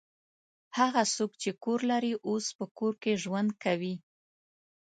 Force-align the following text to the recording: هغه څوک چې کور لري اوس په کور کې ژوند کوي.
هغه 0.77 1.03
څوک 1.15 1.31
چې 1.41 1.49
کور 1.63 1.79
لري 1.91 2.13
اوس 2.27 2.45
په 2.57 2.65
کور 2.77 2.93
کې 3.03 3.13
ژوند 3.23 3.49
کوي. 3.63 3.95